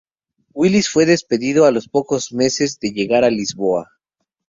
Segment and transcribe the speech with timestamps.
[0.55, 3.91] Willis fue despedido a los pocos meses de llegar a Lisboa.